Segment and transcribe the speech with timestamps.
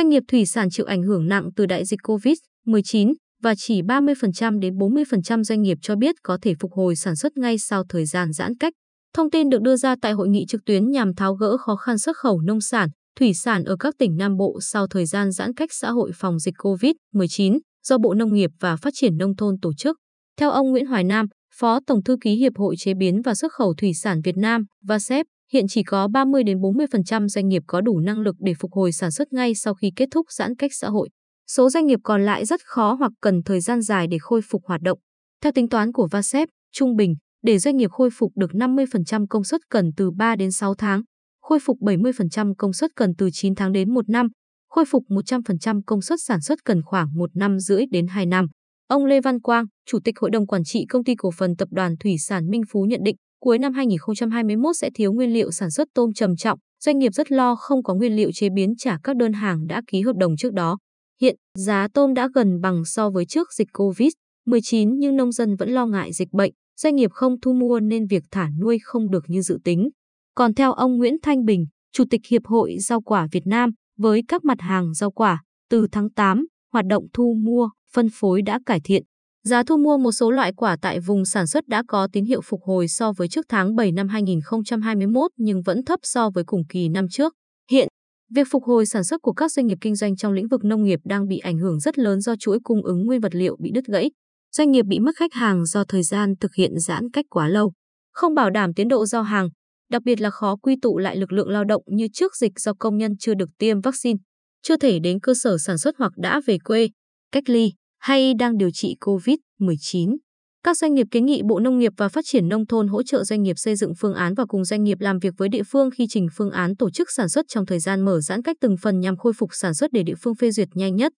[0.00, 4.58] Doanh nghiệp thủy sản chịu ảnh hưởng nặng từ đại dịch COVID-19 và chỉ 30%
[4.58, 8.04] đến 40% doanh nghiệp cho biết có thể phục hồi sản xuất ngay sau thời
[8.04, 8.72] gian giãn cách.
[9.14, 11.98] Thông tin được đưa ra tại hội nghị trực tuyến nhằm tháo gỡ khó khăn
[11.98, 15.54] xuất khẩu nông sản, thủy sản ở các tỉnh Nam Bộ sau thời gian giãn
[15.54, 19.54] cách xã hội phòng dịch COVID-19 do Bộ Nông nghiệp và Phát triển Nông thôn
[19.62, 19.96] tổ chức.
[20.36, 23.52] Theo ông Nguyễn Hoài Nam, Phó Tổng thư ký Hiệp hội Chế biến và Xuất
[23.52, 27.80] khẩu Thủy sản Việt Nam, VASEP, hiện chỉ có 30 đến 40% doanh nghiệp có
[27.80, 30.70] đủ năng lực để phục hồi sản xuất ngay sau khi kết thúc giãn cách
[30.74, 31.08] xã hội.
[31.50, 34.62] Số doanh nghiệp còn lại rất khó hoặc cần thời gian dài để khôi phục
[34.66, 34.98] hoạt động.
[35.42, 39.44] Theo tính toán của VASEP, trung bình, để doanh nghiệp khôi phục được 50% công
[39.44, 41.02] suất cần từ 3 đến 6 tháng,
[41.42, 44.28] khôi phục 70% công suất cần từ 9 tháng đến 1 năm,
[44.68, 48.46] khôi phục 100% công suất sản xuất cần khoảng 1 năm rưỡi đến 2 năm.
[48.88, 51.68] Ông Lê Văn Quang, Chủ tịch Hội đồng Quản trị Công ty Cổ phần Tập
[51.70, 55.70] đoàn Thủy sản Minh Phú nhận định, cuối năm 2021 sẽ thiếu nguyên liệu sản
[55.70, 58.98] xuất tôm trầm trọng, doanh nghiệp rất lo không có nguyên liệu chế biến trả
[59.02, 60.78] các đơn hàng đã ký hợp đồng trước đó.
[61.20, 65.70] Hiện, giá tôm đã gần bằng so với trước dịch COVID-19 nhưng nông dân vẫn
[65.70, 69.24] lo ngại dịch bệnh, doanh nghiệp không thu mua nên việc thả nuôi không được
[69.26, 69.88] như dự tính.
[70.34, 74.22] Còn theo ông Nguyễn Thanh Bình, Chủ tịch Hiệp hội Rau quả Việt Nam, với
[74.28, 78.60] các mặt hàng rau quả, từ tháng 8, hoạt động thu mua, phân phối đã
[78.66, 79.02] cải thiện.
[79.44, 82.40] Giá thu mua một số loại quả tại vùng sản xuất đã có tín hiệu
[82.44, 86.62] phục hồi so với trước tháng 7 năm 2021 nhưng vẫn thấp so với cùng
[86.68, 87.34] kỳ năm trước.
[87.70, 87.88] Hiện,
[88.34, 90.84] việc phục hồi sản xuất của các doanh nghiệp kinh doanh trong lĩnh vực nông
[90.84, 93.70] nghiệp đang bị ảnh hưởng rất lớn do chuỗi cung ứng nguyên vật liệu bị
[93.74, 94.10] đứt gãy.
[94.56, 97.72] Doanh nghiệp bị mất khách hàng do thời gian thực hiện giãn cách quá lâu,
[98.12, 99.48] không bảo đảm tiến độ giao hàng,
[99.90, 102.72] đặc biệt là khó quy tụ lại lực lượng lao động như trước dịch do
[102.78, 104.18] công nhân chưa được tiêm vaccine,
[104.62, 106.88] chưa thể đến cơ sở sản xuất hoặc đã về quê,
[107.32, 110.16] cách ly hay đang điều trị COVID-19.
[110.64, 113.24] Các doanh nghiệp kiến nghị Bộ Nông nghiệp và Phát triển Nông thôn hỗ trợ
[113.24, 115.90] doanh nghiệp xây dựng phương án và cùng doanh nghiệp làm việc với địa phương
[115.90, 118.76] khi trình phương án tổ chức sản xuất trong thời gian mở giãn cách từng
[118.82, 121.12] phần nhằm khôi phục sản xuất để địa phương phê duyệt nhanh nhất.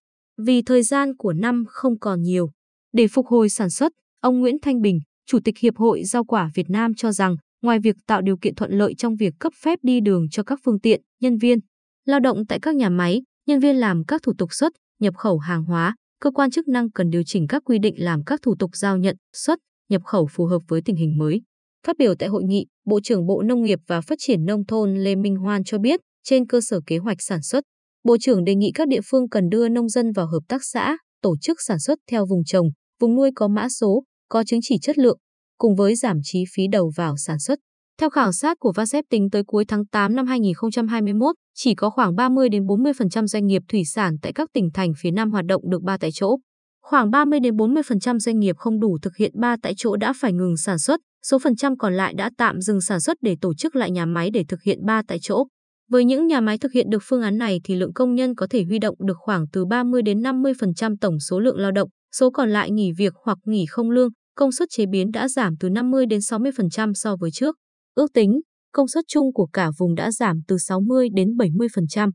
[0.45, 2.49] Vì thời gian của năm không còn nhiều.
[2.93, 6.49] Để phục hồi sản xuất, ông Nguyễn Thanh Bình, Chủ tịch Hiệp hội Rau quả
[6.55, 9.79] Việt Nam cho rằng, ngoài việc tạo điều kiện thuận lợi trong việc cấp phép
[9.81, 11.59] đi đường cho các phương tiện, nhân viên,
[12.05, 15.37] lao động tại các nhà máy, nhân viên làm các thủ tục xuất, nhập khẩu
[15.37, 18.55] hàng hóa, cơ quan chức năng cần điều chỉnh các quy định làm các thủ
[18.59, 21.41] tục giao nhận, xuất, nhập khẩu phù hợp với tình hình mới.
[21.87, 24.95] Phát biểu tại hội nghị, Bộ trưởng Bộ Nông nghiệp và Phát triển Nông thôn
[24.95, 27.63] Lê Minh Hoan cho biết, trên cơ sở kế hoạch sản xuất,
[28.03, 30.97] Bộ trưởng đề nghị các địa phương cần đưa nông dân vào hợp tác xã,
[31.21, 32.67] tổ chức sản xuất theo vùng trồng,
[32.99, 35.17] vùng nuôi có mã số, có chứng chỉ chất lượng,
[35.57, 37.59] cùng với giảm chi phí đầu vào sản xuất.
[37.99, 42.15] Theo khảo sát của VASEP tính tới cuối tháng 8 năm 2021, chỉ có khoảng
[42.15, 45.69] 30 đến 40% doanh nghiệp thủy sản tại các tỉnh thành phía Nam hoạt động
[45.69, 46.37] được ba tại chỗ.
[46.81, 50.33] Khoảng 30 đến 40% doanh nghiệp không đủ thực hiện ba tại chỗ đã phải
[50.33, 53.53] ngừng sản xuất, số phần trăm còn lại đã tạm dừng sản xuất để tổ
[53.53, 55.45] chức lại nhà máy để thực hiện ba tại chỗ.
[55.89, 58.47] Với những nhà máy thực hiện được phương án này thì lượng công nhân có
[58.49, 62.29] thể huy động được khoảng từ 30 đến 50% tổng số lượng lao động, số
[62.31, 65.69] còn lại nghỉ việc hoặc nghỉ không lương, công suất chế biến đã giảm từ
[65.69, 67.55] 50 đến 60% so với trước.
[67.95, 72.09] Ước tính, công suất chung của cả vùng đã giảm từ 60 đến 70%.